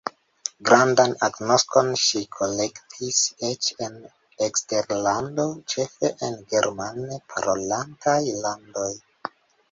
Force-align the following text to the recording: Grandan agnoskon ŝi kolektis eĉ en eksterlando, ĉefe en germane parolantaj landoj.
Grandan 0.67 1.11
agnoskon 1.25 1.89
ŝi 2.03 2.21
kolektis 2.37 3.19
eĉ 3.49 3.67
en 3.87 3.99
eksterlando, 4.45 5.45
ĉefe 5.73 6.11
en 6.29 6.39
germane 6.55 7.19
parolantaj 7.35 8.17
landoj. 8.47 8.89